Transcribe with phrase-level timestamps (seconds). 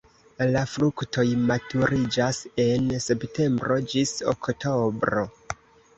[0.53, 5.29] La fruktoj maturiĝas en septembro ĝis oktobro.